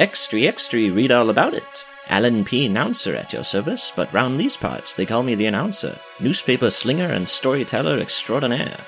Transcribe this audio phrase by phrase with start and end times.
[0.00, 1.84] Extra, extra, read all about it.
[2.06, 2.66] Alan P.
[2.66, 7.10] Announcer at your service, but round these parts they call me the announcer, newspaper slinger
[7.10, 8.78] and storyteller extraordinaire.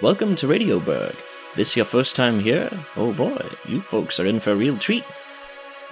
[0.00, 1.16] Welcome to Radioburg.
[1.56, 2.70] This your first time here?
[2.94, 5.02] Oh boy, you folks are in for a real treat.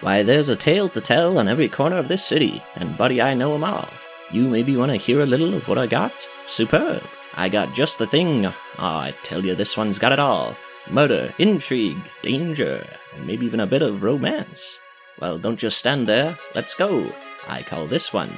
[0.00, 3.34] Why, there's a tale to tell on every corner of this city, and buddy, I
[3.34, 3.88] know 'em all.
[4.30, 6.28] You maybe want to hear a little of what I got?
[6.46, 7.02] Superb.
[7.34, 8.46] I got just the thing.
[8.46, 10.56] Oh, I tell you, this one's got it all.
[10.88, 12.86] Murder, intrigue, danger,
[13.18, 14.80] and maybe even a bit of romance.
[15.20, 16.38] Well, don't just stand there.
[16.54, 17.12] Let's go.
[17.48, 18.32] I call this one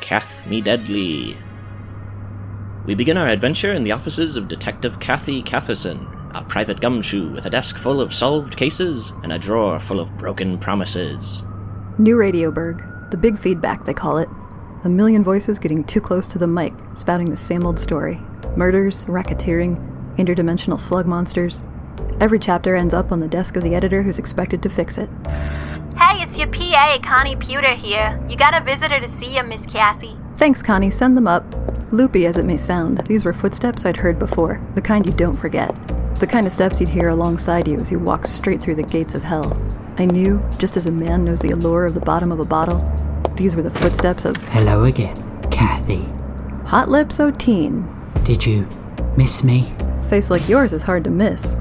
[0.00, 1.36] Cath Me Deadly.
[2.84, 7.46] We begin our adventure in the offices of Detective Kathy Catherson, a private gumshoe with
[7.46, 11.42] a desk full of solved cases and a drawer full of broken promises.
[11.98, 14.28] New Radioburg, the big feedback they call it.
[14.84, 18.20] A million voices getting too close to the mic, spouting the same old story.
[18.54, 21.64] Murders, racketeering, interdimensional slug monsters.
[22.20, 25.10] Every chapter ends up on the desk of the editor who's expected to fix it.
[25.98, 28.22] Hey, it's your PA, Connie Pewter here.
[28.28, 30.16] You got a visitor to see you, Miss Kathy.
[30.36, 31.44] Thanks, Connie, send them up.
[31.92, 35.36] Loopy as it may sound, these were footsteps I'd heard before, the kind you don't
[35.36, 35.74] forget.
[36.16, 39.14] The kind of steps you'd hear alongside you as you walk straight through the gates
[39.14, 39.60] of hell.
[39.98, 42.80] I knew, just as a man knows the allure of the bottom of a bottle,
[43.36, 45.16] these were the footsteps of Hello again,
[45.50, 46.04] Kathy.
[46.66, 47.88] Hot Lips O'Teen.
[48.24, 48.66] Did you
[49.16, 49.72] miss me?
[50.08, 51.56] Face like yours is hard to miss.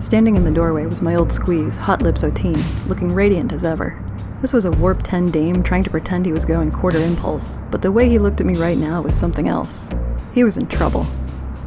[0.00, 4.02] Standing in the doorway was my old squeeze, Hot Lips O'Teen, looking radiant as ever.
[4.40, 7.82] This was a Warp 10 dame trying to pretend he was going quarter impulse, but
[7.82, 9.90] the way he looked at me right now was something else.
[10.32, 11.06] He was in trouble.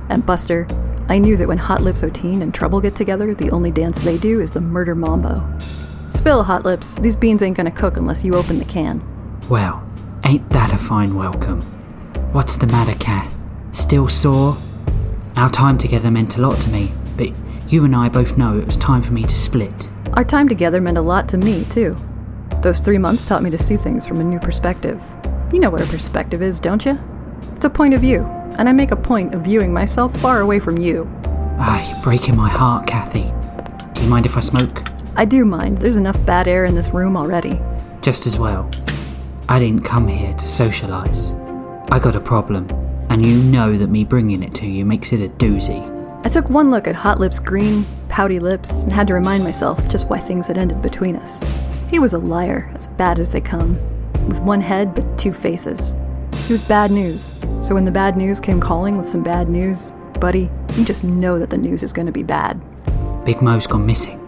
[0.10, 0.68] And Buster,
[1.08, 4.18] I knew that when Hot Lips O'Teen and Trouble get together, the only dance they
[4.18, 5.48] do is the murder mambo.
[6.10, 6.96] Spill, Hot Lips.
[6.96, 9.04] These beans ain't gonna cook unless you open the can.
[9.48, 9.88] Well,
[10.26, 11.62] ain't that a fine welcome?
[12.32, 13.32] What's the matter, Kath?
[13.74, 14.58] Still sore?
[15.36, 16.94] Our time together meant a lot to me,
[17.74, 19.90] you and I both know it was time for me to split.
[20.14, 21.98] Our time together meant a lot to me, too.
[22.62, 25.02] Those three months taught me to see things from a new perspective.
[25.52, 27.00] You know what a perspective is, don't you?
[27.56, 28.22] It's a point of view,
[28.60, 31.10] and I make a point of viewing myself far away from you.
[31.58, 33.34] Ah, you're breaking my heart, Kathy.
[33.96, 34.84] Do you mind if I smoke?
[35.16, 37.60] I do mind, there's enough bad air in this room already.
[38.04, 38.70] Just as well.
[39.50, 41.34] I didn't come here to socialise.
[41.92, 42.70] I got a problem,
[43.10, 45.93] and you know that me bringing it to you makes it a doozy.
[46.26, 49.86] I took one look at Hot Lips' green, pouty lips and had to remind myself
[49.90, 51.40] just why things had ended between us.
[51.90, 53.76] He was a liar, as bad as they come,
[54.28, 55.94] with one head but two faces.
[56.48, 59.92] He was bad news, so when the bad news came calling with some bad news,
[60.20, 62.62] buddy, you just know that the news is going to be bad.
[63.26, 64.20] Big Mo's gone missing.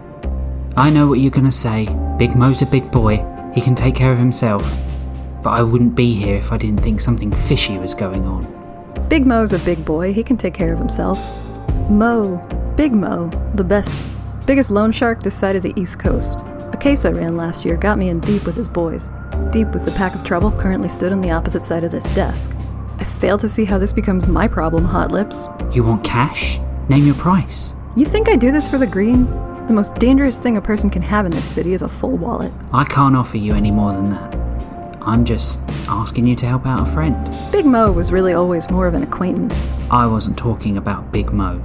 [0.78, 1.88] I know what you're gonna say.
[2.18, 3.26] Big Mo's a big boy.
[3.54, 4.64] He can take care of himself.
[5.42, 8.46] But I wouldn't be here if I didn't think something fishy was going on.
[9.08, 11.45] Big Mo's a big boy, he can take care of himself.
[11.90, 12.38] Mo,
[12.76, 13.96] Big Mo, the best,
[14.48, 16.36] biggest loan shark this side of the East Coast.
[16.74, 19.08] A case I ran last year got me in deep with his boys.
[19.52, 22.52] Deep with the pack of trouble currently stood on the opposite side of this desk.
[22.98, 25.48] I fail to see how this becomes my problem, Hot Lips.
[25.72, 26.60] You want cash?
[26.90, 27.74] Name your price.
[27.96, 29.26] You think I do this for the green?
[29.68, 32.52] The most dangerous thing a person can have in this city is a full wallet.
[32.74, 34.45] I can't offer you any more than that.
[35.06, 37.32] I'm just asking you to help out a friend.
[37.52, 39.70] Big Mo was really always more of an acquaintance.
[39.92, 41.60] I wasn't talking about Big Mo.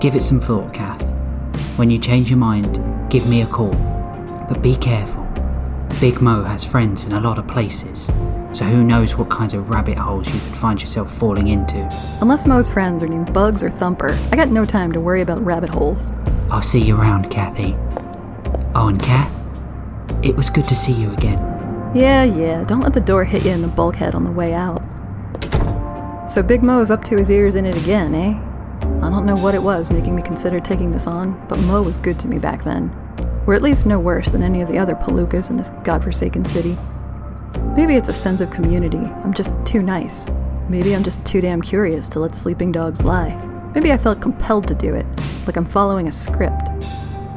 [0.00, 1.02] Give it some thought, Kath.
[1.78, 3.72] When you change your mind, give me a call.
[4.48, 5.24] But be careful.
[6.00, 8.06] Big Mo has friends in a lot of places,
[8.52, 11.88] so who knows what kinds of rabbit holes you could find yourself falling into.
[12.20, 15.44] Unless Mo's friends are named Bugs or Thumper, I got no time to worry about
[15.44, 16.10] rabbit holes.
[16.50, 17.76] I'll see you around, Kathy.
[18.74, 19.32] Oh, and Kath,
[20.24, 21.47] it was good to see you again.
[21.98, 24.80] Yeah, yeah, don't let the door hit you in the bulkhead on the way out.
[26.30, 28.38] So Big Mo's up to his ears in it again, eh?
[29.04, 31.96] I don't know what it was making me consider taking this on, but Mo was
[31.96, 32.92] good to me back then.
[33.46, 36.78] We're at least no worse than any of the other palookas in this godforsaken city.
[37.74, 38.98] Maybe it's a sense of community.
[38.98, 40.28] I'm just too nice.
[40.68, 43.34] Maybe I'm just too damn curious to let sleeping dogs lie.
[43.74, 45.06] Maybe I felt compelled to do it,
[45.48, 46.68] like I'm following a script.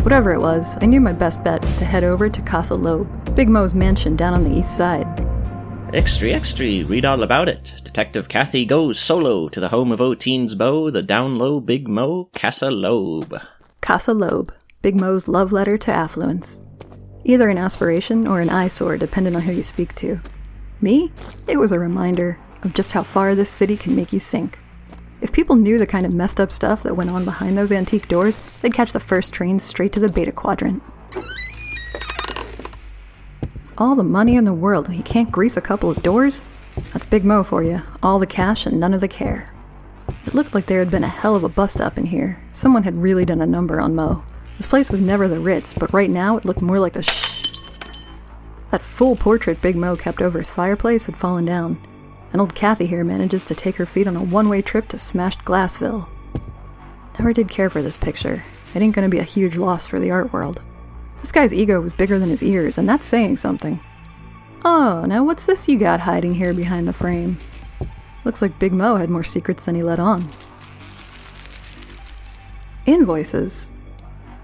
[0.03, 3.35] Whatever it was, I knew my best bet was to head over to Casa Loeb,
[3.35, 5.05] Big Mo's mansion down on the east side.
[5.93, 7.75] Extra, extra, read all about it.
[7.83, 12.29] Detective Kathy goes solo to the home of O'Teen's beau, the down low Big Mo
[12.33, 13.39] Casa Loeb.
[13.81, 16.59] Casa Loeb, Big Mo's love letter to affluence.
[17.23, 20.19] Either an aspiration or an eyesore, depending on who you speak to.
[20.81, 21.11] Me?
[21.47, 24.57] It was a reminder of just how far this city can make you sink.
[25.21, 28.07] If people knew the kind of messed up stuff that went on behind those antique
[28.07, 30.81] doors, they'd catch the first train straight to the Beta Quadrant.
[33.77, 36.43] All the money in the world and he can't grease a couple of doors?
[36.91, 37.81] That's Big Mo for you.
[38.01, 39.53] All the cash and none of the care.
[40.25, 42.41] It looked like there had been a hell of a bust up in here.
[42.51, 44.23] Someone had really done a number on Mo.
[44.57, 48.07] This place was never the Ritz, but right now it looked more like the sh-
[48.71, 51.79] That full portrait Big Mo kept over his fireplace had fallen down,
[52.31, 54.97] and old Kathy here manages to take her feet on a one way trip to
[54.97, 56.09] smashed Glassville.
[57.19, 58.43] Never did care for this picture.
[58.73, 60.61] It ain't gonna be a huge loss for the art world.
[61.21, 63.79] This guy's ego was bigger than his ears, and that's saying something.
[64.65, 67.37] Oh, now what's this you got hiding here behind the frame?
[68.23, 70.29] Looks like Big Mo had more secrets than he let on.
[72.85, 73.69] Invoices.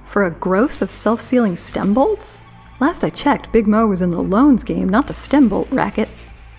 [0.06, 2.44] For a gross of self sealing stem bolts?
[2.80, 6.10] Last I checked, Big Mo was in the loans game, not the stem bolt racket.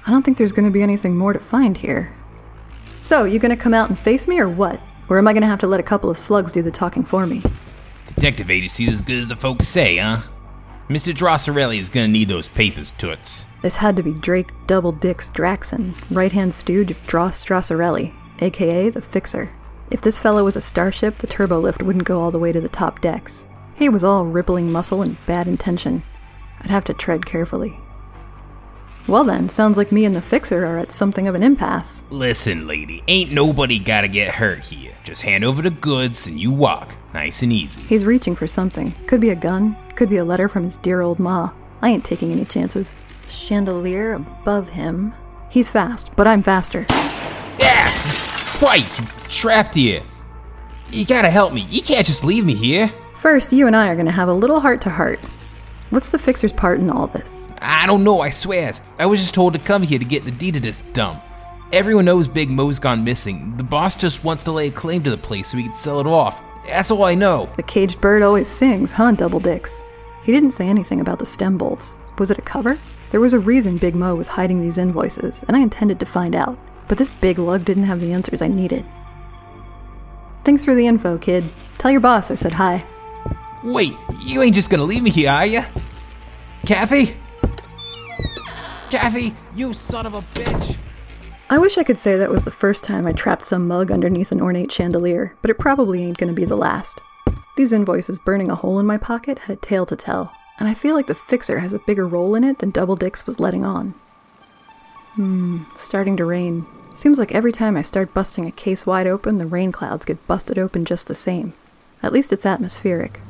[0.08, 2.14] I don't think there's gonna be anything more to find here.
[2.98, 4.80] So, you gonna come out and face me or what?
[5.10, 7.26] Or am I gonna have to let a couple of slugs do the talking for
[7.26, 7.42] me?
[8.14, 10.22] Detective agency's as good as the folks say, huh?
[10.88, 11.14] Mr.
[11.14, 13.44] Drosserelli is gonna need those papers, toots.
[13.60, 18.88] This had to be Drake Double Dicks Draxon, right hand stooge of Dross Drosserelli, aka
[18.88, 19.50] the Fixer.
[19.90, 22.62] If this fellow was a starship, the turbo lift wouldn't go all the way to
[22.62, 23.44] the top decks.
[23.74, 26.02] He was all rippling muscle and bad intention.
[26.62, 27.78] I'd have to tread carefully.
[29.08, 32.04] Well then, sounds like me and the Fixer are at something of an impasse.
[32.10, 34.92] Listen, lady, ain't nobody gotta get hurt here.
[35.02, 37.80] Just hand over the goods and you walk, nice and easy.
[37.80, 38.92] He's reaching for something.
[39.06, 41.52] Could be a gun, could be a letter from his dear old ma.
[41.80, 42.94] I ain't taking any chances.
[43.26, 45.14] Chandelier above him.
[45.48, 46.84] He's fast, but I'm faster.
[47.58, 47.90] Yeah!
[48.60, 48.84] Right,
[49.30, 50.02] trapped here.
[50.90, 51.62] You gotta help me.
[51.70, 52.92] You can't just leave me here.
[53.14, 55.18] First, you and I are gonna have a little heart to heart.
[55.90, 57.48] What's the Fixer's part in all this?
[57.62, 58.82] I don't know, I swears.
[58.98, 61.22] I was just told to come here to get the deed to this dump.
[61.72, 63.56] Everyone knows Big Mo's gone missing.
[63.56, 66.00] The boss just wants to lay a claim to the place so he can sell
[66.00, 66.42] it off.
[66.66, 67.48] That's all I know.
[67.56, 69.82] The caged bird always sings, huh, Double Dicks?
[70.22, 71.98] He didn't say anything about the stem bolts.
[72.18, 72.78] Was it a cover?
[73.10, 76.34] There was a reason Big Mo was hiding these invoices, and I intended to find
[76.34, 76.58] out.
[76.86, 78.84] But this big lug didn't have the answers I needed.
[80.44, 81.44] Thanks for the info, kid.
[81.78, 82.84] Tell your boss I said hi.
[83.64, 85.64] Wait, you ain't just gonna leave me here, are ya?
[86.64, 87.16] Kathy?
[88.90, 90.78] Kathy, you son of a bitch!
[91.50, 94.30] I wish I could say that was the first time I trapped some mug underneath
[94.30, 97.00] an ornate chandelier, but it probably ain't gonna be the last.
[97.56, 100.74] These invoices burning a hole in my pocket had a tale to tell, and I
[100.74, 103.64] feel like the fixer has a bigger role in it than Double Dicks was letting
[103.64, 103.94] on.
[105.14, 106.64] Hmm, starting to rain.
[106.94, 110.24] Seems like every time I start busting a case wide open, the rain clouds get
[110.28, 111.54] busted open just the same.
[112.04, 113.20] At least it's atmospheric.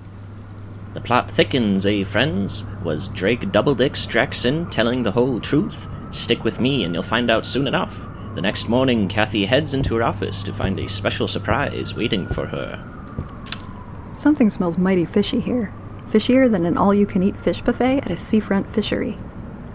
[0.98, 2.64] The plot thickens, eh, friends?
[2.82, 5.86] Was Drake Doubledicks Draxon telling the whole truth?
[6.10, 7.96] Stick with me and you'll find out soon enough.
[8.34, 12.48] The next morning, Kathy heads into her office to find a special surprise waiting for
[12.48, 12.82] her.
[14.12, 15.72] Something smells mighty fishy here.
[16.08, 19.16] Fishier than an all you can eat fish buffet at a seafront fishery.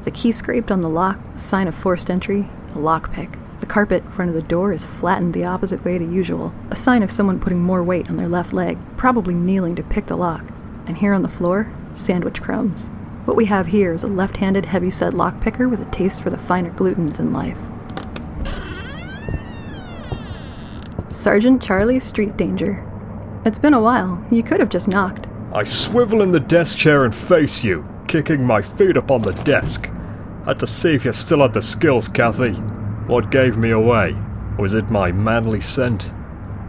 [0.04, 3.40] The key scraped on the lock, sign of forced entry, a lockpick.
[3.62, 6.76] The carpet in front of the door is flattened the opposite way to usual, a
[6.76, 10.18] sign of someone putting more weight on their left leg, probably kneeling to pick the
[10.18, 10.44] lock.
[10.86, 12.88] And here on the floor, sandwich crumbs.
[13.26, 16.30] What we have here is a left handed heavy set lockpicker with a taste for
[16.30, 17.58] the finer glutens in life.
[21.10, 22.84] Sergeant Charlie Street Danger.
[23.46, 24.26] It's been a while.
[24.30, 25.28] You could have just knocked.
[25.54, 29.32] I swivel in the desk chair and face you, kicking my feet up on the
[29.44, 29.90] desk.
[30.46, 32.54] Had to see if you still had the skills, Kathy.
[33.08, 34.18] What gave me away?
[34.60, 36.14] Was it my manly scent?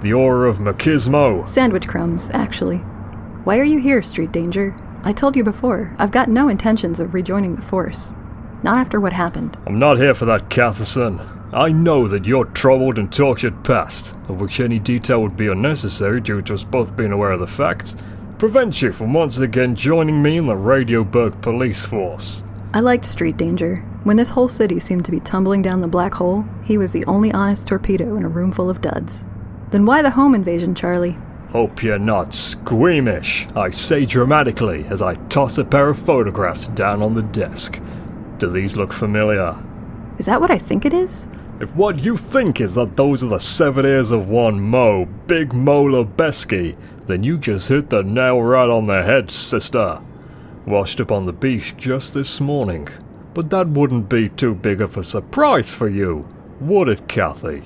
[0.03, 1.49] The aura of machismo?
[1.49, 2.81] Sandwich crumbs, actually.
[3.45, 4.75] Why are you here, Street Danger?
[5.03, 8.15] I told you before, I've got no intentions of rejoining the Force.
[8.63, 9.59] Not after what happened.
[9.67, 11.21] I'm not here for that, Catherson.
[11.53, 16.23] I know that your troubled and tortured past, of which any detail would be unnecessary
[16.23, 17.97] due to us both being aware of the facts,
[18.39, 22.45] prevents you from once again joining me in the Radioburg police force.
[22.73, 23.77] I liked Street Danger.
[24.05, 27.05] When this whole city seemed to be tumbling down the black hole, he was the
[27.05, 29.23] only honest torpedo in a room full of duds.
[29.71, 31.19] Then why the home invasion, Charlie?
[31.51, 37.03] Hope you're not squeamish, I say dramatically as I toss a pair of photographs down
[37.03, 37.81] on the desk.
[38.39, 39.57] Do these look familiar?
[40.19, 41.29] Is that what I think it is?
[41.61, 45.53] If what you think is that those are the seven ears of one Mo, Big
[45.53, 50.01] Mo Lebeski, then you just hit the nail right on the head, sister.
[50.67, 52.89] Washed up on the beach just this morning.
[53.35, 56.27] But that wouldn't be too big of a surprise for you,
[56.61, 57.61] would it, Kathy?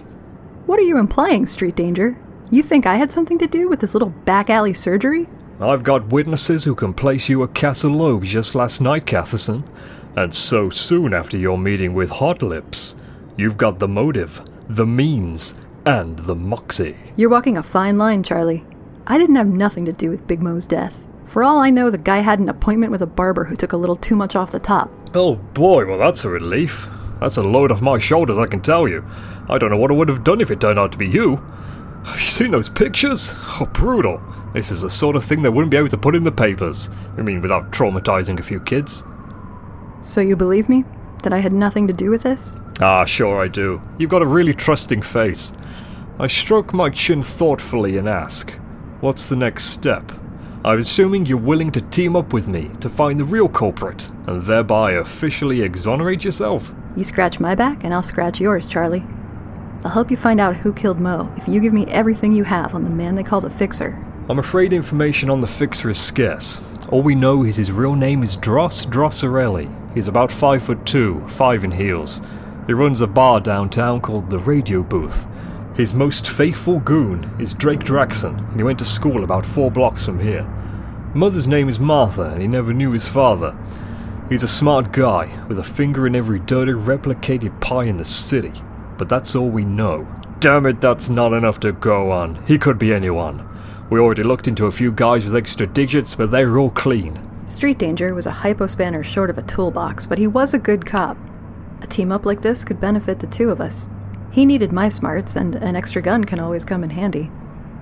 [0.67, 2.19] What are you implying, Street Danger?
[2.51, 5.29] You think I had something to do with this little back alley surgery?
[5.61, 9.65] I've got witnesses who can place you at Castle Loeb just last night, Catherson.
[10.17, 12.97] And so soon after your meeting with Hot Lips.
[13.37, 16.97] You've got the motive, the means, and the moxie.
[17.17, 18.65] You're walking a fine line, Charlie.
[19.07, 20.95] I didn't have nothing to do with Big Mo's death.
[21.27, 23.77] For all I know, the guy had an appointment with a barber who took a
[23.77, 24.91] little too much off the top.
[25.15, 26.89] Oh boy, well that's a relief.
[27.21, 29.05] That's a load off my shoulders, I can tell you.
[29.51, 31.43] I don't know what I would have done if it turned out to be you.
[32.05, 33.33] Have you seen those pictures?
[33.61, 34.23] Oh, brutal.
[34.55, 36.89] This is the sort of thing they wouldn't be able to put in the papers.
[37.17, 39.05] I mean, without traumatizing a few kids.
[40.03, 40.85] So you believe me?
[41.23, 42.57] That I had nothing to do with this?
[42.81, 43.83] Ah, sure I do.
[43.99, 45.53] You've got a really trusting face.
[46.19, 48.53] I stroke my chin thoughtfully and ask,
[49.01, 50.11] What's the next step?
[50.65, 54.43] I'm assuming you're willing to team up with me to find the real culprit, and
[54.43, 56.73] thereby officially exonerate yourself?
[56.97, 59.05] You scratch my back, and I'll scratch yours, Charlie.
[59.85, 62.75] I'll help you find out who killed Mo if you give me everything you have
[62.75, 64.05] on the man they call the Fixer.
[64.29, 66.61] I'm afraid information on the Fixer is scarce.
[66.91, 69.95] All we know is his real name is Dross Drosserelli.
[69.95, 72.21] He's about five foot two, five in heels.
[72.67, 75.27] He runs a bar downtown called the Radio Booth.
[75.77, 80.05] His most faithful goon is Drake Draxon, and he went to school about four blocks
[80.05, 80.43] from here.
[81.15, 83.57] Mother's name is Martha, and he never knew his father.
[84.29, 88.53] He's a smart guy, with a finger in every dirty replicated pie in the city.
[88.99, 90.07] But that's all we know.
[90.41, 92.45] Damn it, that's not enough to go on.
[92.47, 93.49] He could be anyone.
[93.91, 97.25] We already looked into a few guys with extra digits, but they're all clean.
[97.47, 101.17] Street Danger was a hypospanner short of a toolbox, but he was a good cop.
[101.81, 103.89] A team up like this could benefit the two of us.
[104.31, 107.31] He needed my smarts, and an extra gun can always come in handy.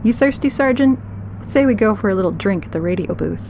[0.05, 1.01] You thirsty, Sergeant?
[1.41, 3.43] Let's say we go for a little drink at the radio booth.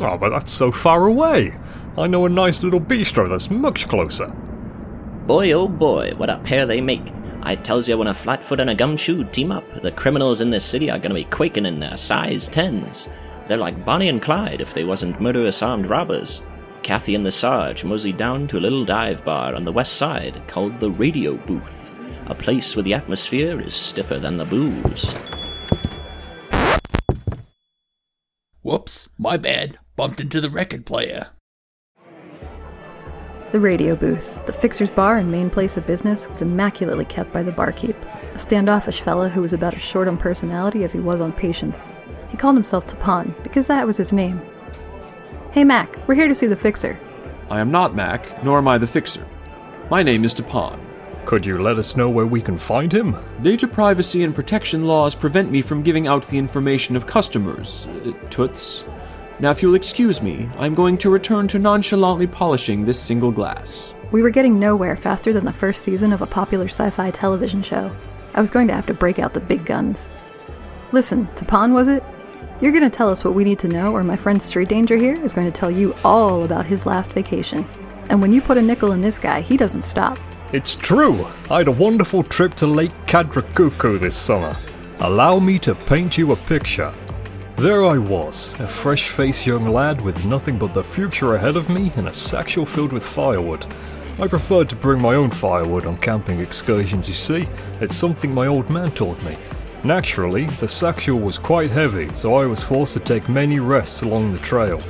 [0.00, 1.56] Oh, but that's so far away.
[1.96, 4.34] I know a nice little bistro that's much closer.
[5.26, 7.14] Boy, oh boy, what a pair they make.
[7.40, 10.66] I tells you when a flatfoot and a gumshoe team up, the criminals in this
[10.66, 13.08] city are gonna be quaking in their size tens.
[13.48, 16.42] They're like Bonnie and Clyde if they wasn't murderous armed robbers.
[16.82, 20.42] Kathy and the Sarge moseyed down to a little dive bar on the west side
[20.46, 21.94] called the Radio Booth,
[22.26, 25.14] a place where the atmosphere is stiffer than the booze.
[28.60, 29.78] Whoops, my bad.
[29.96, 31.28] Bumped into the record player.
[33.54, 37.44] The radio booth, the fixer's bar and main place of business, was immaculately kept by
[37.44, 37.94] the barkeep,
[38.34, 41.88] a standoffish fella who was about as short on personality as he was on patience.
[42.30, 44.42] He called himself Tapan because that was his name.
[45.52, 46.98] Hey Mac, we're here to see the fixer.
[47.48, 49.24] I am not Mac, nor am I the fixer.
[49.88, 50.80] My name is Tapan.
[51.24, 53.16] Could you let us know where we can find him?
[53.40, 57.86] Data privacy and protection laws prevent me from giving out the information of customers.
[57.86, 58.82] Uh, toots.
[59.40, 63.92] Now, if you'll excuse me, I'm going to return to nonchalantly polishing this single glass.
[64.12, 67.62] We were getting nowhere faster than the first season of a popular sci fi television
[67.62, 67.94] show.
[68.34, 70.08] I was going to have to break out the big guns.
[70.92, 72.04] Listen, Tapan, was it?
[72.60, 74.96] You're going to tell us what we need to know, or my friend Street Danger
[74.96, 77.66] here is going to tell you all about his last vacation.
[78.08, 80.18] And when you put a nickel in this guy, he doesn't stop.
[80.52, 81.26] It's true.
[81.50, 84.56] I had a wonderful trip to Lake Kadrakuku this summer.
[85.00, 86.94] Allow me to paint you a picture.
[87.56, 91.68] There I was, a fresh faced young lad with nothing but the future ahead of
[91.68, 93.64] me and a satchel filled with firewood.
[94.18, 97.48] I preferred to bring my own firewood on camping excursions, you see.
[97.80, 99.38] It's something my old man taught me.
[99.84, 104.32] Naturally, the satchel was quite heavy, so I was forced to take many rests along
[104.32, 104.82] the trail.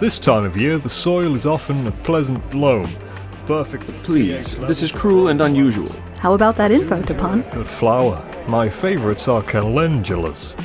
[0.00, 2.96] This time of year, the soil is often a pleasant loam.
[3.44, 3.90] Perfect.
[4.04, 5.88] Please, this is cruel and unusual.
[6.18, 7.52] How about that info, Tapan?
[7.52, 8.24] Good flower.
[8.48, 10.56] My favorites are calendulas.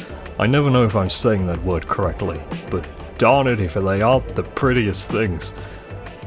[0.41, 2.83] I never know if I'm saying that word correctly, but
[3.19, 5.53] darn it if they aren't the prettiest things.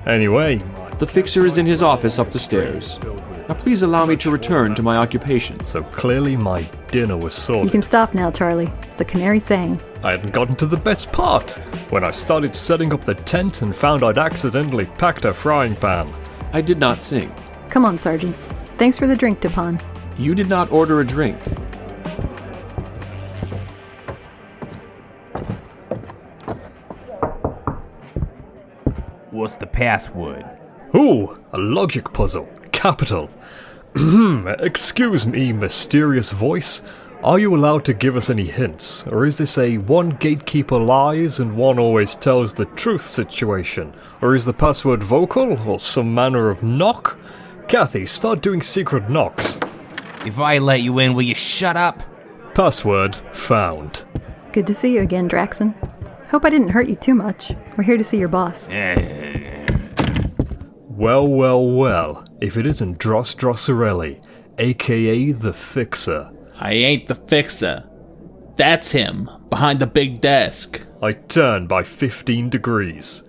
[0.06, 0.62] Anyway,
[1.00, 3.00] The fixer is in his office up the stairs.
[3.48, 5.62] Now, please allow me to return to my occupation.
[5.64, 7.64] so clearly my dinner was sold.
[7.64, 8.72] You can stop now, Charlie.
[8.98, 9.80] The canary sang.
[10.04, 11.58] I hadn't gotten to the best part
[11.90, 16.14] when I started setting up the tent and found I'd accidentally packed a frying pan.
[16.52, 17.34] I did not sing.
[17.70, 18.36] Come on, Sergeant.
[18.78, 19.82] Thanks for the drink, Tapan.
[20.16, 21.40] You did not order a drink.
[29.44, 30.46] What's the password?
[30.96, 32.48] Ooh, a logic puzzle.
[32.72, 33.28] Capital.
[33.94, 36.80] Hmm, excuse me, mysterious voice.
[37.22, 39.06] Are you allowed to give us any hints?
[39.06, 43.92] Or is this a one gatekeeper lies and one always tells the truth situation?
[44.22, 47.18] Or is the password vocal or some manner of knock?
[47.68, 49.58] Kathy, start doing secret knocks.
[50.24, 52.02] If I let you in, will you shut up?
[52.54, 54.04] Password found.
[54.52, 55.74] Good to see you again, Draxon.
[56.34, 57.52] Hope I didn't hurt you too much.
[57.76, 58.68] We're here to see your boss.
[60.88, 62.24] Well, well, well.
[62.40, 64.20] If it isn't Dross Drosserelli,
[64.58, 66.32] aka the Fixer.
[66.58, 67.88] I ain't the fixer.
[68.56, 70.84] That's him, behind the big desk.
[71.00, 73.22] I turn by 15 degrees.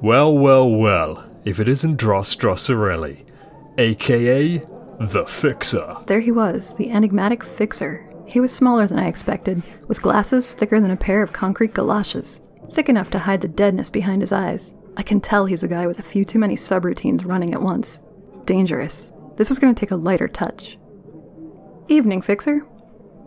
[0.00, 3.26] Well, well, well, if it isn't Dross Drosserelli,
[3.76, 4.62] aka
[4.98, 5.94] the Fixer.
[6.06, 8.09] There he was, the enigmatic fixer.
[8.30, 12.40] He was smaller than I expected, with glasses thicker than a pair of concrete galoshes,
[12.70, 14.72] thick enough to hide the deadness behind his eyes.
[14.96, 18.00] I can tell he's a guy with a few too many subroutines running at once.
[18.46, 19.12] Dangerous.
[19.34, 20.78] This was going to take a lighter touch.
[21.88, 22.64] Evening, Fixer.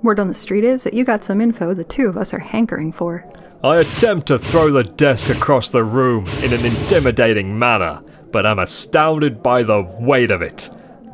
[0.03, 2.39] Word on the street is that you got some info the two of us are
[2.39, 3.29] hankering for.
[3.61, 8.59] I attempt to throw the desk across the room in an intimidating manner, but I'm
[8.59, 10.69] astounded by the weight of it.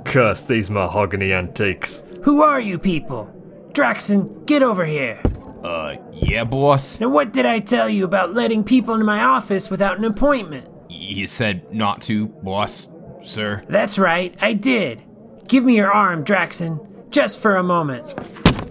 [0.05, 2.03] Curse these mahogany antiques.
[2.21, 3.33] Who are you people?
[3.73, 5.21] Draxon, get over here.
[5.63, 6.99] Uh, yeah, boss?
[6.99, 10.67] Now, what did I tell you about letting people into my office without an appointment?
[10.89, 12.89] You said not to, boss,
[13.23, 13.63] sir.
[13.67, 15.03] That's right, I did.
[15.47, 18.13] Give me your arm, Draxon, just for a moment.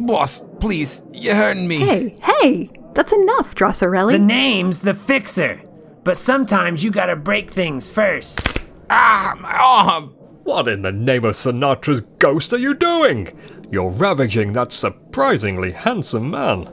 [0.04, 1.78] Boss, please, you're hurting me.
[1.78, 2.70] Hey, hey!
[2.94, 4.12] That's enough, Drosserelli.
[4.12, 5.60] The name's the Fixer,
[6.04, 8.60] but sometimes you gotta break things first.
[8.90, 10.14] Ah, my arm!
[10.44, 13.28] What in the name of Sinatra's ghost are you doing?
[13.70, 16.70] You're ravaging that surprisingly handsome man.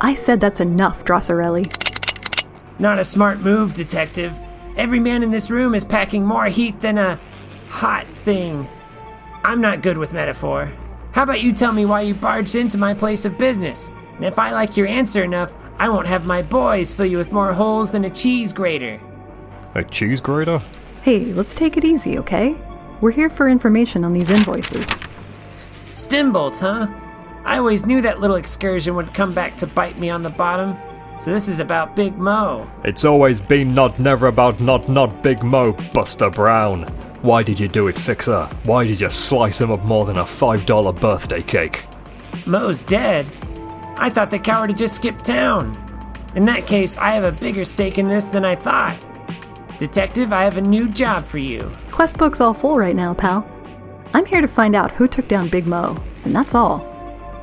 [0.00, 1.66] I said that's enough, Drosserelli.
[2.78, 4.38] Not a smart move, Detective.
[4.76, 7.18] Every man in this room is packing more heat than a
[7.68, 8.68] hot thing.
[9.42, 10.72] I'm not good with metaphor.
[11.10, 13.90] How about you tell me why you barged into my place of business?
[14.14, 17.32] And if I like your answer enough, I won't have my boys fill you with
[17.32, 19.00] more holes than a cheese grater.
[19.74, 20.62] A cheese grater?
[21.02, 22.56] Hey, let's take it easy, okay?
[23.00, 24.88] We're here for information on these invoices.
[25.92, 26.86] Stem bolts, huh?
[27.44, 30.76] I always knew that little excursion would come back to bite me on the bottom.
[31.20, 32.70] So this is about Big Mo.
[32.84, 36.82] It's always been not never about not not Big Mo, Buster Brown.
[37.22, 38.44] Why did you do it, Fixer?
[38.62, 41.84] Why did you slice him up more than a $5 birthday cake?
[42.46, 43.26] Mo's dead.
[43.96, 45.76] I thought the coward had just skipped town.
[46.36, 48.96] In that case, I have a bigger stake in this than I thought.
[49.78, 51.72] Detective, I have a new job for you.
[51.90, 53.44] Quest book's all full right now, pal.
[54.14, 56.84] I'm here to find out who took down Big Mo, and that's all.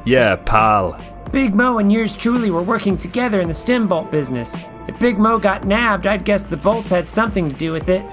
[0.06, 1.00] Yeah, pal.
[1.32, 4.56] Big Mo and yours truly were working together in the stem bolt business.
[4.88, 8.04] If Big Mo got nabbed, I'd guess the bolts had something to do with it.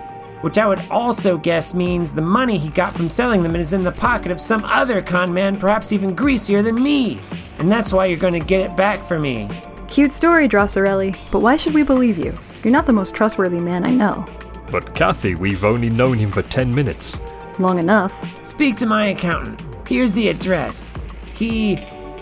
[0.43, 3.85] Which I would also guess means the money he got from selling them is in
[3.85, 7.21] the pocket of some other con man, perhaps even greasier than me.
[7.59, 9.49] And that's why you're going to get it back for me.
[9.87, 12.37] Cute story, Drosserelli, but why should we believe you?
[12.65, 14.27] You're not the most trustworthy man I know.
[14.71, 17.21] But Kathy, we've only known him for 10 minutes.
[17.59, 18.13] Long enough.
[18.43, 19.61] Speak to my accountant.
[19.87, 20.95] Here's the address.
[21.35, 21.77] He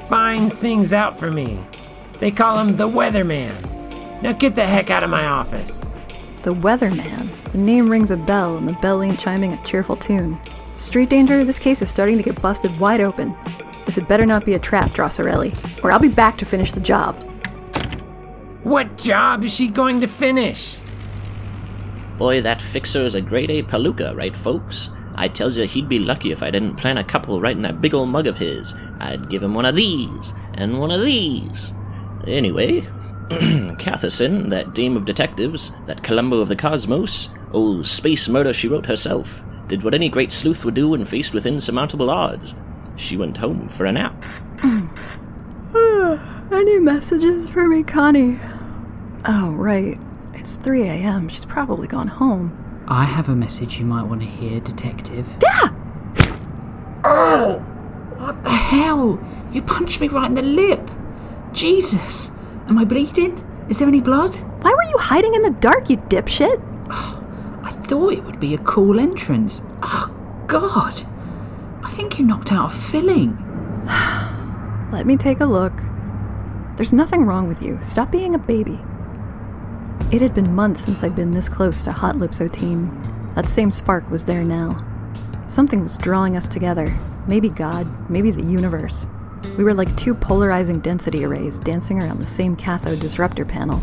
[0.08, 1.64] finds things out for me.
[2.18, 4.22] They call him the Weatherman.
[4.22, 5.84] Now get the heck out of my office.
[6.42, 7.30] The Weatherman.
[7.52, 10.38] The name rings a bell, and the bell ain't chiming a cheerful tune.
[10.74, 13.36] Street danger, this case is starting to get busted wide open.
[13.86, 16.80] This had better not be a trap, Drosserelli, or I'll be back to finish the
[16.80, 17.16] job.
[18.62, 20.76] What job is she going to finish?
[22.18, 24.90] Boy, that fixer is a grade A palooka, right, folks?
[25.20, 27.82] I tells you he'd be lucky if I didn't plant a couple right in that
[27.82, 28.74] big ol' mug of his.
[29.00, 31.74] I'd give him one of these, and one of these.
[32.26, 32.88] Anyway,
[33.78, 38.86] Catherson, that dame of detectives, that Columbo of the cosmos, old space murder she wrote
[38.86, 42.54] herself, did what any great sleuth would do when faced with insurmountable odds.
[42.96, 44.24] She went home for a nap.
[46.50, 48.40] Any messages for me, Connie?
[49.26, 50.00] Oh, right.
[50.32, 51.28] It's 3 a.m.
[51.28, 52.59] She's probably gone home.
[52.90, 55.36] I have a message you might want to hear, Detective.
[55.40, 55.72] Yeah!
[57.04, 57.60] Oh!
[58.16, 59.24] What the hell?
[59.52, 60.90] You punched me right in the lip.
[61.52, 62.32] Jesus.
[62.66, 63.46] Am I bleeding?
[63.68, 64.34] Is there any blood?
[64.62, 66.60] Why were you hiding in the dark, you dipshit?
[66.90, 69.62] Oh, I thought it would be a cool entrance.
[69.84, 70.12] Oh,
[70.48, 71.00] God.
[71.84, 73.36] I think you knocked out a filling.
[74.90, 75.80] Let me take a look.
[76.74, 77.78] There's nothing wrong with you.
[77.82, 78.80] Stop being a baby.
[80.12, 82.90] It had been months since I'd been this close to Hot Lips O'Teen.
[83.36, 84.84] That same spark was there now.
[85.46, 86.98] Something was drawing us together.
[87.28, 89.06] Maybe God, maybe the universe.
[89.56, 93.80] We were like two polarizing density arrays dancing around the same cathode disruptor panel.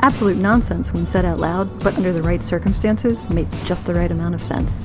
[0.00, 4.10] Absolute nonsense when said out loud, but under the right circumstances, made just the right
[4.10, 4.84] amount of sense.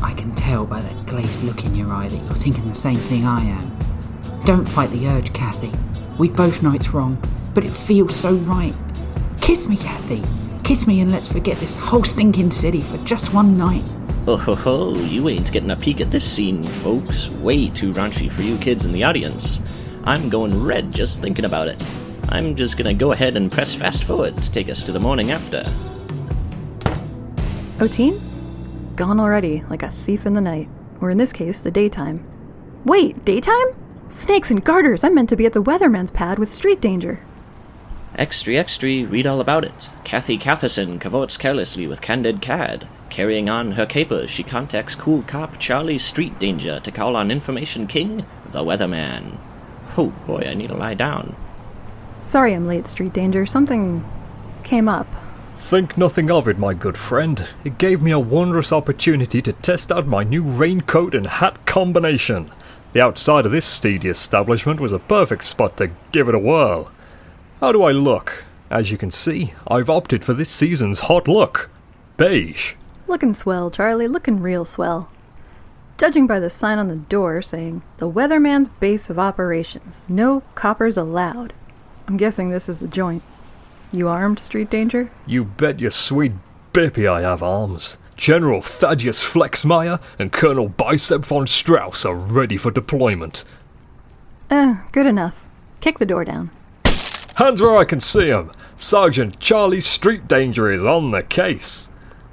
[0.00, 2.94] I can tell by that glazed look in your eye that you're thinking the same
[2.94, 3.76] thing I am.
[4.44, 5.72] Don't fight the urge, Kathy.
[6.16, 7.20] We both know it's wrong,
[7.54, 8.74] but it feels so right.
[9.40, 10.22] Kiss me, Kathy.
[10.62, 13.82] Kiss me and let's forget this whole stinking city for just one night.
[14.26, 17.30] Oh ho ho, you ain't getting a peek at this scene, folks.
[17.30, 19.60] Way too raunchy for you kids in the audience.
[20.04, 21.84] I'm going red just thinking about it.
[22.28, 25.30] I'm just gonna go ahead and press fast forward to take us to the morning
[25.30, 25.64] after.
[27.80, 28.20] O'Teen?
[28.94, 30.68] Gone already, like a thief in the night.
[31.00, 32.22] Or in this case, the daytime.
[32.84, 33.74] Wait, daytime?
[34.08, 35.02] Snakes and garters!
[35.02, 37.20] I'm meant to be at the weatherman's pad with street danger.
[38.16, 39.90] Extra, extra, read all about it.
[40.04, 42.88] Kathy Catherson cavorts carelessly with Candid Cad.
[43.08, 47.86] Carrying on her capers, she contacts cool cop Charlie Street Danger to call on Information
[47.86, 49.38] King, the Weatherman.
[49.96, 51.36] Oh boy, I need to lie down.
[52.24, 53.46] Sorry I'm late, street danger.
[53.46, 54.04] Something
[54.62, 55.06] came up.
[55.56, 57.46] Think nothing of it, my good friend.
[57.64, 62.50] It gave me a wondrous opportunity to test out my new raincoat and hat combination.
[62.92, 66.90] The outside of this steedy establishment was a perfect spot to give it a whirl.
[67.60, 68.44] How do I look?
[68.70, 71.68] As you can see, I've opted for this season's hot look
[72.16, 72.72] beige.
[73.06, 75.10] Looking swell, Charlie, looking real swell.
[75.98, 80.96] Judging by the sign on the door saying, The Weatherman's Base of Operations, no coppers
[80.96, 81.52] allowed.
[82.08, 83.22] I'm guessing this is the joint.
[83.92, 85.10] You armed, Street Danger?
[85.26, 86.32] You bet your sweet
[86.72, 87.98] bippy I have arms.
[88.16, 93.44] General Thaddeus Flexmeyer and Colonel Bicep von Strauss are ready for deployment.
[94.48, 95.44] Eh, good enough.
[95.82, 96.50] Kick the door down.
[97.40, 98.50] Hands where I can see 'em.
[98.76, 101.88] Sergeant Charlie Street Danger is on the case.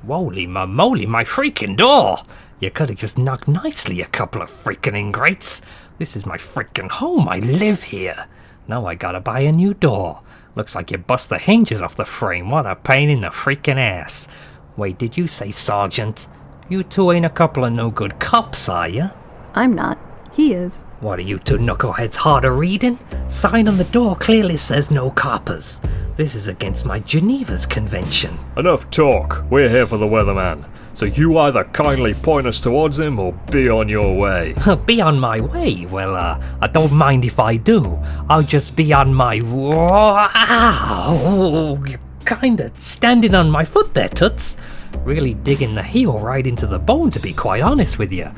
[0.05, 2.17] Holy moly, my freaking door!
[2.59, 5.61] You could have just knocked nicely, a couple of freaking ingrates.
[5.97, 7.29] This is my freaking home.
[7.29, 8.25] I live here.
[8.67, 10.19] Now I gotta buy a new door.
[10.55, 12.49] Looks like you bust the hinges off the frame.
[12.49, 14.27] What a pain in the freaking ass.
[14.75, 16.27] Wait, did you say sergeant?
[16.67, 19.11] You two ain't a couple of no good cops, are you?
[19.55, 19.97] I'm not.
[20.33, 20.83] He is.
[20.99, 22.97] What are you two knuckleheads hard of reading?
[23.27, 25.79] Sign on the door clearly says no coppers.
[26.15, 28.35] This is against my Geneva's convention.
[28.57, 29.45] Enough talk.
[29.51, 30.67] We're here for the weatherman.
[30.95, 34.55] So you either kindly point us towards him or be on your way.
[34.87, 35.85] be on my way?
[35.85, 37.99] Well, uh, I don't mind if I do.
[38.27, 39.39] I'll just be on my.
[39.45, 41.03] Wow!
[41.85, 44.57] You're kinda standing on my foot there, Toots.
[45.03, 48.31] Really digging the heel right into the bone, to be quite honest with you.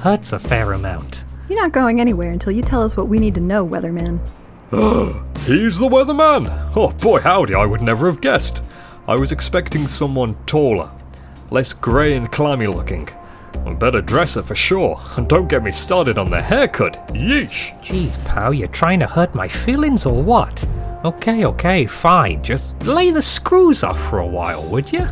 [0.00, 1.24] Hurts a fair amount.
[1.48, 4.20] You're not going anywhere until you tell us what we need to know, Weatherman.
[5.40, 6.72] He's the weatherman!
[6.74, 8.64] Oh boy, howdy, I would never have guessed.
[9.06, 10.90] I was expecting someone taller,
[11.50, 13.08] less grey and clammy looking.
[13.66, 17.08] A better dresser for sure, and don't get me started on the haircut.
[17.08, 17.78] Yeesh!
[17.82, 20.64] Jeez, pal, you're trying to hurt my feelings or what?
[21.04, 22.42] Okay, okay, fine.
[22.42, 25.06] Just lay the screws off for a while, would you?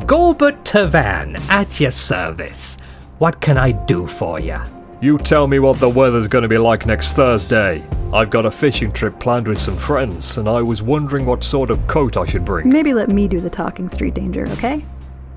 [0.00, 2.76] Golbert Tavan, at your service.
[3.18, 4.60] What can I do for you?
[5.02, 7.82] You tell me what the weather's gonna be like next Thursday.
[8.14, 11.70] I've got a fishing trip planned with some friends, and I was wondering what sort
[11.70, 12.68] of coat I should bring.
[12.68, 14.84] Maybe let me do the talking, Street Danger, okay?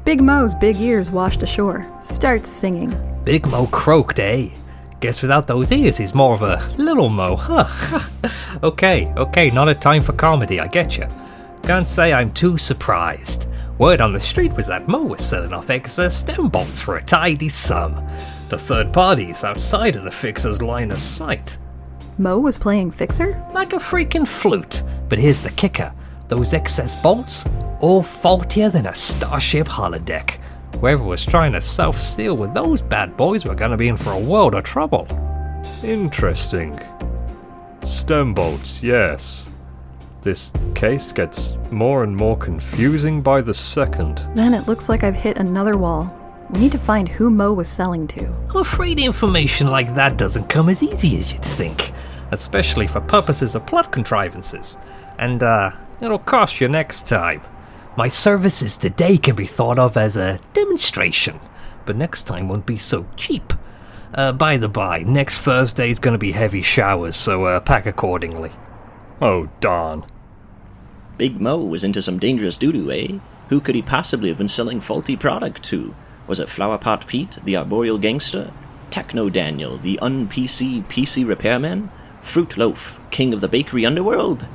[0.04, 1.92] Big Mo's big ears washed ashore.
[2.00, 2.96] Start singing.
[3.24, 4.50] Big Mo croaked, eh?
[5.00, 8.08] Guess without those ears, he's more of a little Mo, huh?
[8.64, 11.08] okay, okay, not a time for comedy, I get you.
[11.66, 13.48] Can't say I'm too surprised.
[13.80, 17.04] Word on the street was that Mo was selling off excess stem bolts for a
[17.04, 18.08] tidy sum.
[18.50, 21.58] The third parties outside of the fixer's line of sight.
[22.20, 23.44] Mo was playing Fixer?
[23.52, 24.84] Like a freaking flute.
[25.10, 25.92] But here's the kicker
[26.28, 27.46] those excess bolts,
[27.80, 30.38] all faultier than a Starship holodeck.
[30.80, 34.12] Whoever was trying to self seal with those bad boys were gonna be in for
[34.12, 35.08] a world of trouble.
[35.84, 36.80] Interesting.
[37.84, 39.50] Stem bolts, yes.
[40.26, 44.26] This case gets more and more confusing by the second.
[44.34, 46.12] Then it looks like I've hit another wall.
[46.50, 48.26] We need to find who Mo was selling to.
[48.50, 51.92] I'm afraid information like that doesn't come as easy as you'd think,
[52.32, 54.80] especially for purposes of plot contrivances.
[55.20, 57.42] And, uh, it'll cost you next time.
[57.96, 61.40] My services today can be thought of as a demonstration,
[61.86, 63.54] but next time won't be so cheap.
[64.16, 68.54] Uh, by the by, next Thursday's gonna be heavy showers, so uh, pack accordingly.
[69.22, 70.04] Oh, darn.
[71.18, 73.20] Big Mo was into some dangerous doo-doo, eh?
[73.50, 75.96] Who could he possibly have been selling faulty product to?
[76.28, 78.52] Was it Flowerpot Pete, the arboreal gangster?
[78.90, 81.90] Techno Daniel, the un-PC PC repairman?
[82.22, 84.48] Fruit Loaf, king of the bakery underworld?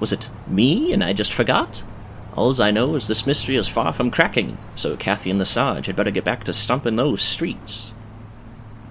[0.00, 1.84] Was it me and I just forgot?
[2.34, 5.86] Alls I know is this mystery is far from cracking, so Kathy and the Sarge
[5.86, 7.94] had better get back to stomping those streets.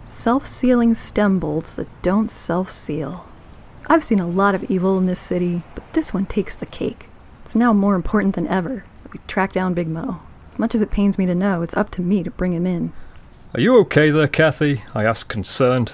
[0.05, 3.27] Self sealing stem bolts that don't self seal.
[3.87, 7.09] I've seen a lot of evil in this city, but this one takes the cake.
[7.51, 10.21] It's now more important than ever that we track down Big Mo.
[10.47, 12.65] As much as it pains me to know, it's up to me to bring him
[12.65, 12.93] in.
[13.53, 14.83] Are you okay there, Kathy?
[14.95, 15.91] I asked concerned.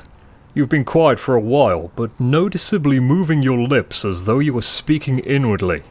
[0.54, 4.62] You've been quiet for a while, but noticeably moving your lips as though you were
[4.62, 5.82] speaking inwardly.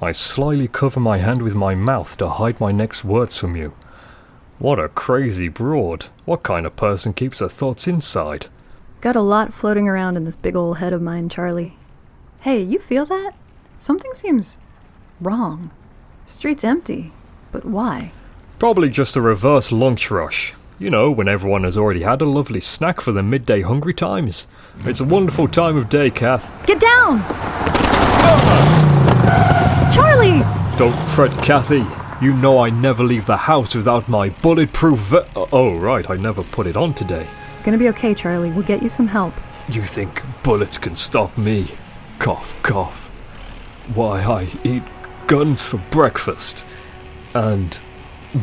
[0.00, 3.74] I slyly cover my hand with my mouth to hide my next words from you.
[4.58, 6.06] What a crazy broad.
[6.24, 8.46] What kind of person keeps her thoughts inside?
[9.02, 11.76] Got a lot floating around in this big old head of mine, Charlie.
[12.40, 13.32] Hey, you feel that?
[13.78, 14.56] Something seems
[15.20, 15.70] wrong.
[16.26, 17.12] Street's empty.
[17.52, 18.12] But why?
[18.58, 20.54] Probably just a reverse lunch rush.
[20.78, 24.46] You know, when everyone has already had a lovely snack for the midday hungry times.
[24.84, 26.50] It's a wonderful time of day, Kath.
[26.66, 27.20] Get down!
[29.92, 30.40] Charlie!
[30.78, 31.84] Don't fret, Kathy.
[32.24, 36.16] You know I never leave the house without my bulletproof ve- uh, Oh, right, I
[36.16, 37.26] never put it on today.
[37.64, 38.50] Gonna be okay, Charlie.
[38.50, 39.34] We'll get you some help.
[39.68, 41.68] You think bullets can stop me?
[42.18, 42.94] Cough, cough.
[43.94, 44.82] Why, I eat
[45.30, 46.66] guns for breakfast.
[47.34, 47.80] And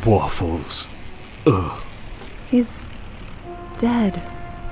[0.05, 0.89] waffles.
[1.45, 1.85] Ugh.
[2.49, 2.89] He's
[3.77, 4.23] dead.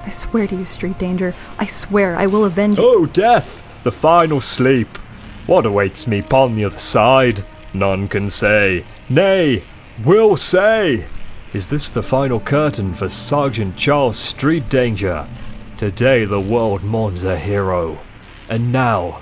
[0.06, 1.36] I swear to you, Street Danger.
[1.60, 2.86] I swear I will avenge you.
[2.86, 3.62] Oh, death!
[3.84, 4.98] The final sleep.
[5.46, 7.46] What awaits me upon the other side?
[7.74, 8.86] None can say.
[9.10, 9.66] Nay,
[10.06, 11.08] will say.
[11.54, 15.28] Is this the final curtain for Sergeant Charles Street Danger?
[15.76, 18.00] Today the world mourns a hero,
[18.48, 19.22] and now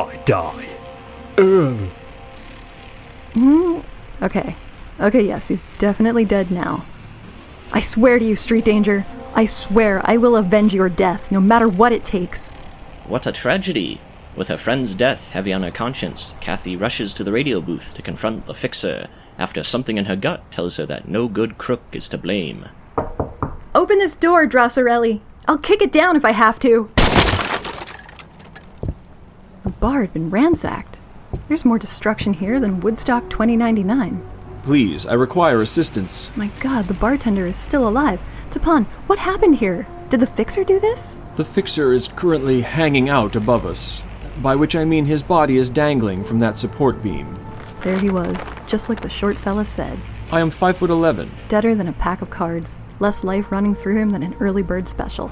[0.00, 0.66] I die.
[1.38, 1.90] Ugh.
[3.34, 3.80] Hmm?
[4.22, 4.56] Okay.
[5.00, 6.86] Okay, yes, he's definitely dead now.
[7.72, 11.68] I swear to you, Street Danger, I swear I will avenge your death, no matter
[11.68, 12.50] what it takes.
[13.06, 14.00] What a tragedy!
[14.36, 18.02] With her friend's death heavy on her conscience, Kathy rushes to the radio booth to
[18.02, 22.08] confront the fixer after something in her gut tells her that no good crook is
[22.08, 22.66] to blame.
[23.74, 25.22] Open this door, Drosserelli.
[25.46, 26.90] I'll kick it down if I have to.
[29.62, 31.00] The bar had been ransacked.
[31.46, 34.26] There's more destruction here than Woodstock 2099.
[34.62, 36.30] Please, I require assistance.
[36.36, 38.22] My god, the bartender is still alive.
[38.48, 39.86] Tapan, what happened here?
[40.08, 41.18] Did the fixer do this?
[41.36, 44.02] The fixer is currently hanging out above us,
[44.40, 47.38] by which I mean his body is dangling from that support beam.
[47.82, 50.00] There he was, just like the short fella said.
[50.32, 51.30] I am five foot eleven.
[51.48, 54.88] Deader than a pack of cards, less life running through him than an early bird
[54.88, 55.30] special.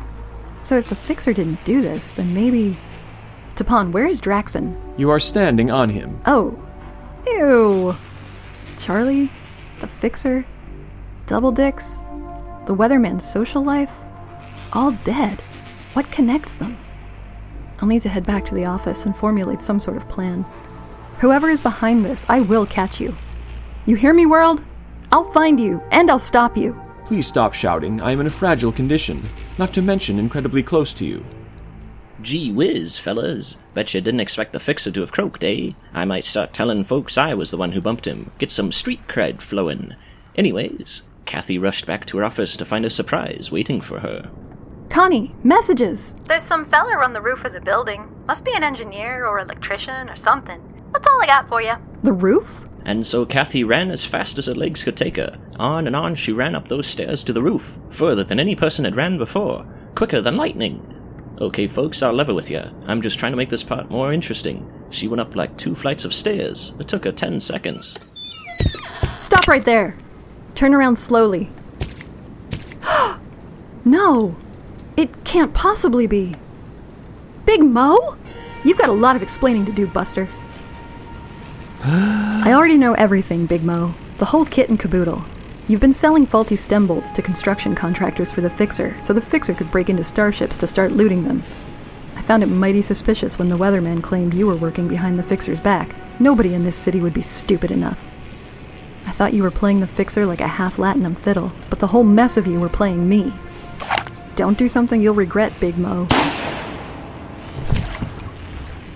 [0.61, 2.79] So if the fixer didn't do this, then maybe.
[3.55, 4.77] Tapan, where is Draxon?
[4.97, 6.21] You are standing on him.
[6.27, 6.59] Oh.
[7.27, 7.97] Ew.
[8.79, 9.31] Charlie?
[9.81, 10.45] The fixer?
[11.27, 12.03] Double dicks?
[12.67, 13.93] The weatherman's social life?
[14.73, 15.41] All dead.
[15.93, 16.79] What connects them?
[17.81, 20.45] I'll need to head back to the office and formulate some sort of plan.
[21.19, 23.17] Whoever is behind this, I will catch you.
[23.87, 24.65] You hear me, world?
[25.11, 26.81] I'll find you, and I'll stop you.
[27.05, 28.01] Please stop shouting.
[28.01, 29.23] I am in a fragile condition,
[29.59, 31.25] not to mention incredibly close to you.
[32.23, 33.57] Gee whiz, fellas.
[33.75, 35.73] Bet you didn't expect the fixer to have croaked, eh?
[35.93, 38.31] I might start telling folks I was the one who bumped him.
[38.39, 39.97] Get some street cred flowing.
[40.37, 44.31] Anyways, Kathy rushed back to her office to find a surprise waiting for her.
[44.89, 46.15] Connie, messages!
[46.29, 48.15] There's some feller on the roof of the building.
[48.27, 50.61] Must be an engineer or electrician or something.
[50.93, 51.75] That's all I got for you.
[52.03, 52.65] The roof?
[52.85, 55.39] And so Kathy ran as fast as her legs could take her.
[55.57, 58.85] On and on she ran up those stairs to the roof, further than any person
[58.85, 61.02] had ran before, quicker than lightning.
[61.41, 62.63] Okay, folks, I'll level with you.
[62.87, 64.71] I'm just trying to make this part more interesting.
[64.91, 66.73] She went up like two flights of stairs.
[66.79, 67.99] It took her ten seconds.
[69.17, 69.97] Stop right there!
[70.55, 71.51] Turn around slowly.
[73.85, 74.37] no!
[74.97, 76.37] It can't possibly be.
[77.47, 78.17] Big Mo?
[78.65, 80.29] You've got a lot of explaining to do, Buster.
[81.85, 83.95] I already know everything, Big Mo.
[84.19, 85.25] The whole kit and caboodle.
[85.73, 89.55] You've been selling faulty stem bolts to construction contractors for the Fixer, so the Fixer
[89.55, 91.43] could break into starships to start looting them.
[92.15, 95.61] I found it mighty suspicious when the weatherman claimed you were working behind the Fixer's
[95.61, 95.95] back.
[96.21, 97.99] Nobody in this city would be stupid enough.
[99.07, 102.05] I thought you were playing the Fixer like a half Latinum fiddle, but the whole
[102.05, 103.33] mess of you were playing me.
[104.37, 106.07] Don't do something you'll regret, Big Mo.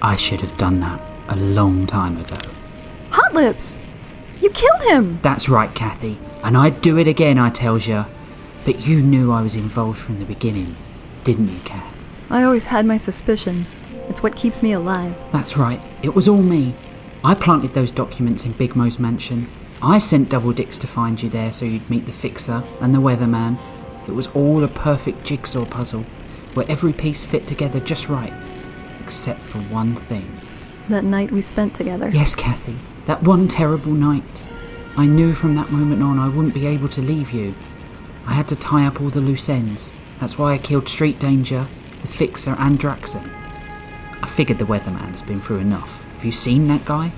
[0.03, 2.53] I should have done that a long time ago.
[3.13, 3.81] Hot Lips!
[4.43, 5.21] You killed him!
[5.23, 6.19] That's right, Kathy.
[6.47, 8.07] And I'd do it again, I tells ya.
[8.65, 10.77] But you knew I was involved from the beginning,
[11.25, 12.09] didn't you, Kath?
[12.31, 13.81] I always had my suspicions.
[14.09, 15.17] It's what keeps me alive.
[15.33, 15.83] That's right.
[16.05, 16.77] It was all me.
[17.25, 19.49] I planted those documents in Big Mo's mansion.
[19.83, 23.01] I sent Double Dicks to find you there so you'd meet the Fixer and the
[23.01, 23.59] Weatherman.
[24.07, 26.05] It was all a perfect jigsaw puzzle,
[26.55, 28.33] where every piece fit together just right,
[29.01, 30.41] except for one thing.
[30.89, 32.09] That night we spent together.
[32.09, 34.45] Yes, Kathy, that one terrible night.
[34.99, 37.55] I knew from that moment on I wouldn't be able to leave you.
[38.27, 39.93] I had to tie up all the loose ends.
[40.21, 41.67] That's why I killed Street Danger,
[42.01, 43.31] the Fixer, and Draxon.
[44.23, 46.03] I figured the Weatherman has been through enough.
[46.15, 47.13] Have you seen that guy?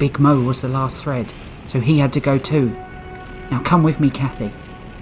[0.00, 1.32] Big Mo was the last thread,
[1.68, 2.70] so he had to go too.
[3.48, 4.52] Now come with me, Kathy.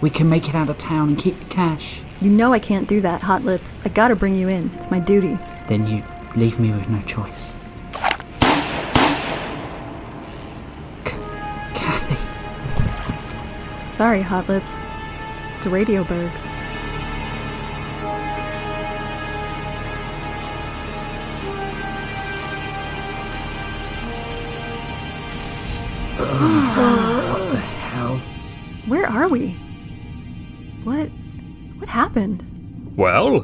[0.02, 2.02] We can make it out of town and keep the cash.
[2.20, 3.80] You know I can't do that, Hot Lips.
[3.86, 4.70] I gotta bring you in.
[4.76, 5.38] It's my duty.
[5.66, 6.04] Then you
[6.36, 7.53] leave me with no choice.
[13.96, 14.72] Sorry, Hot Lips.
[15.56, 16.32] It's a Radioburg.
[26.16, 28.20] what the hell?
[28.86, 29.50] Where are we?
[30.82, 31.08] What.
[31.78, 32.44] What happened?
[32.96, 33.40] Well,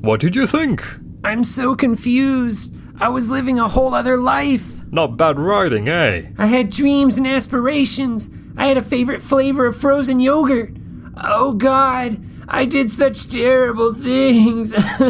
[0.00, 0.82] what did you think?
[1.24, 2.74] I'm so confused.
[2.98, 4.64] I was living a whole other life.
[4.90, 6.30] Not bad writing, eh?
[6.38, 8.30] I had dreams and aspirations.
[8.60, 10.76] I had a favorite flavor of frozen yogurt.
[11.16, 14.74] Oh god, I did such terrible things.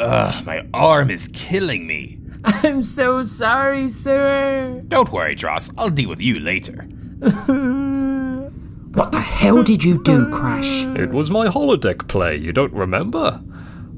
[0.00, 2.18] Ugh, my arm is killing me.
[2.44, 4.82] I'm so sorry, sir.
[4.88, 5.70] Don't worry, Dross.
[5.76, 6.88] I'll deal with you later.
[8.94, 10.84] What the hell did you do, Crash?
[10.96, 13.42] It was my holodeck play, you don't remember?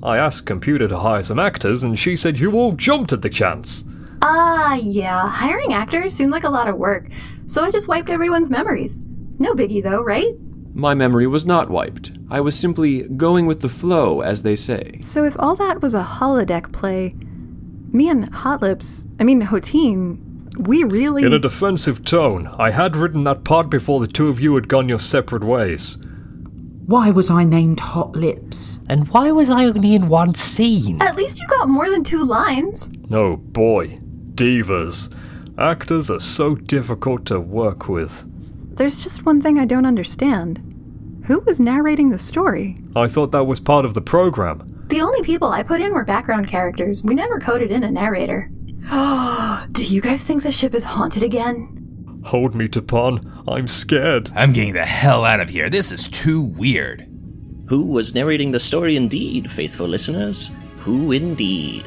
[0.02, 3.30] I asked computer to hire some actors and she said you all jumped at the
[3.30, 3.84] chance.
[4.22, 7.08] Ah, yeah, hiring actors seemed like a lot of work,
[7.46, 9.04] so I just wiped everyone's memories.
[9.28, 10.34] It's no biggie though, right?
[10.74, 12.12] My memory was not wiped.
[12.30, 14.98] I was simply going with the flow, as they say.
[15.00, 17.14] So if all that was a holodeck play,
[17.92, 21.24] me and Hot Lips, I mean Hotine, we really.
[21.24, 24.68] In a defensive tone, I had written that part before the two of you had
[24.68, 25.98] gone your separate ways.
[26.86, 28.78] Why was I named Hot Lips?
[28.88, 31.00] And why was I only in one scene?
[31.00, 32.92] At least you got more than two lines.
[33.12, 33.98] Oh boy,
[34.34, 35.14] divas.
[35.58, 38.24] Actors are so difficult to work with.
[38.76, 40.58] There's just one thing I don't understand.
[41.26, 42.78] Who was narrating the story?
[42.96, 44.86] I thought that was part of the program.
[44.88, 47.02] The only people I put in were background characters.
[47.04, 48.50] We never coded in a narrator.
[49.72, 52.22] Do you guys think the ship is haunted again?
[52.24, 53.20] Hold me Tapon.
[53.46, 54.30] I'm scared.
[54.34, 55.68] I'm getting the hell out of here.
[55.68, 57.06] This is too weird.
[57.68, 60.50] Who was narrating the story indeed, faithful listeners?
[60.78, 61.84] Who indeed?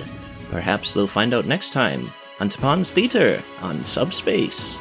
[0.49, 4.80] Perhaps they'll find out next time on Tapon's Theater on Subspace.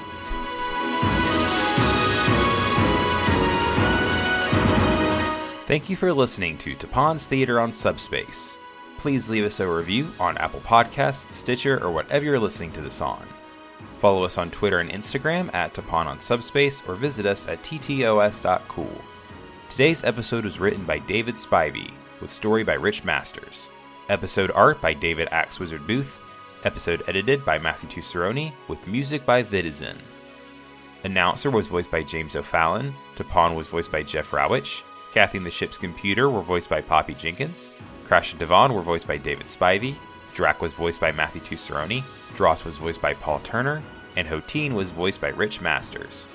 [5.67, 8.59] Thank you for listening to Tapon's Theater on Subspace.
[8.99, 13.01] Please leave us a review on Apple Podcasts, Stitcher, or whatever you're listening to this
[13.01, 13.27] on.
[13.99, 19.01] Follow us on Twitter and Instagram at Tapon on Subspace or visit us at ttos.cool.
[19.71, 23.69] Today's episode was written by David Spivey, with story by Rich Masters.
[24.09, 26.19] Episode art by David Axe Wizard Booth.
[26.65, 29.97] Episode edited by Matthew Tusseroni, with music by Vidizen.
[31.03, 32.95] Announcer was voiced by James O'Fallon.
[33.17, 34.83] Tapon was voiced by Jeff Rowich.
[35.13, 37.69] Kathy and the Ship's Computer were voiced by Poppy Jenkins.
[38.05, 39.97] Crash and Devon were voiced by David Spivey.
[40.35, 42.05] Drac was voiced by Matthew Tusseroni.
[42.37, 43.83] Dross was voiced by Paul Turner.
[44.15, 46.29] And Hotine was voiced by Rich Masters.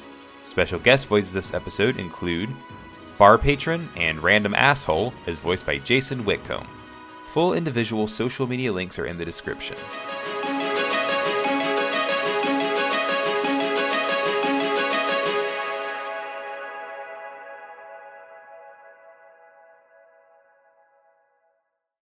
[0.43, 2.49] Special guest voices this episode include
[3.17, 6.67] Bar Patron and Random Asshole, as voiced by Jason Whitcomb.
[7.38, 9.78] Full individual social media links are in the description.